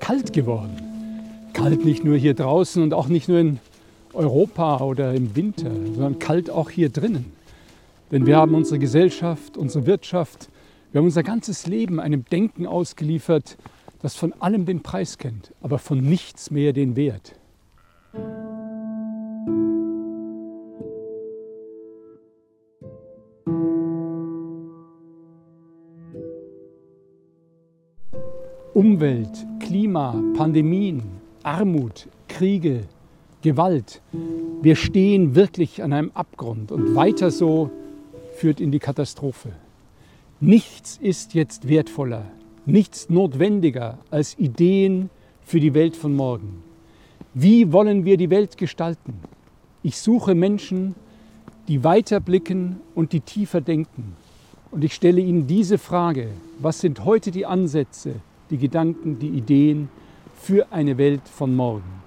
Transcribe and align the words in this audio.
kalt 0.00 0.32
geworden. 0.32 0.76
Kalt 1.52 1.84
nicht 1.84 2.04
nur 2.04 2.16
hier 2.16 2.34
draußen 2.34 2.82
und 2.82 2.94
auch 2.94 3.08
nicht 3.08 3.28
nur 3.28 3.38
in 3.38 3.58
Europa 4.12 4.80
oder 4.80 5.14
im 5.14 5.34
Winter, 5.36 5.70
sondern 5.70 6.18
kalt 6.18 6.50
auch 6.50 6.70
hier 6.70 6.88
drinnen. 6.88 7.32
Denn 8.10 8.26
wir 8.26 8.36
haben 8.36 8.54
unsere 8.54 8.78
Gesellschaft, 8.78 9.56
unsere 9.56 9.86
Wirtschaft, 9.86 10.48
wir 10.92 10.98
haben 10.98 11.06
unser 11.06 11.22
ganzes 11.22 11.66
Leben 11.66 12.00
einem 12.00 12.24
Denken 12.26 12.66
ausgeliefert, 12.66 13.56
das 14.02 14.14
von 14.16 14.34
allem 14.40 14.66
den 14.66 14.82
Preis 14.82 15.16
kennt, 15.16 15.52
aber 15.62 15.78
von 15.78 15.98
nichts 15.98 16.50
mehr 16.50 16.72
den 16.74 16.96
Wert. 16.96 17.34
Umwelt, 28.74 29.46
Klima, 29.72 30.22
Pandemien, 30.34 31.02
Armut, 31.42 32.06
Kriege, 32.28 32.82
Gewalt. 33.40 34.02
Wir 34.60 34.76
stehen 34.76 35.34
wirklich 35.34 35.82
an 35.82 35.94
einem 35.94 36.10
Abgrund 36.12 36.70
und 36.70 36.94
weiter 36.94 37.30
so 37.30 37.70
führt 38.34 38.60
in 38.60 38.70
die 38.70 38.80
Katastrophe. 38.80 39.52
Nichts 40.40 40.98
ist 41.00 41.32
jetzt 41.32 41.70
wertvoller, 41.70 42.26
nichts 42.66 43.08
notwendiger 43.08 43.96
als 44.10 44.38
Ideen 44.38 45.08
für 45.40 45.58
die 45.58 45.72
Welt 45.72 45.96
von 45.96 46.14
morgen. 46.14 46.62
Wie 47.32 47.72
wollen 47.72 48.04
wir 48.04 48.18
die 48.18 48.28
Welt 48.28 48.58
gestalten? 48.58 49.14
Ich 49.82 49.96
suche 49.96 50.34
Menschen, 50.34 50.94
die 51.66 51.82
weiter 51.82 52.20
blicken 52.20 52.76
und 52.94 53.14
die 53.14 53.20
tiefer 53.20 53.62
denken. 53.62 54.16
Und 54.70 54.84
ich 54.84 54.92
stelle 54.92 55.22
ihnen 55.22 55.46
diese 55.46 55.78
Frage, 55.78 56.28
was 56.58 56.80
sind 56.80 57.06
heute 57.06 57.30
die 57.30 57.46
Ansätze, 57.46 58.16
die 58.52 58.58
Gedanken, 58.58 59.18
die 59.18 59.30
Ideen 59.30 59.88
für 60.34 60.70
eine 60.70 60.98
Welt 60.98 61.26
von 61.26 61.56
morgen? 61.56 62.01